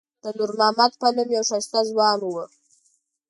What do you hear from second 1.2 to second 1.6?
یو